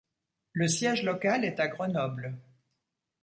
Le 0.53 0.67
siège 0.67 1.03
local 1.03 1.45
est 1.45 1.59
à 1.59 1.67
Grenoble. 1.67 2.35